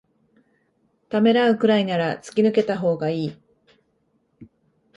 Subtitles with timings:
[1.09, 3.39] ためらうくらいなら突き抜けたほうがいい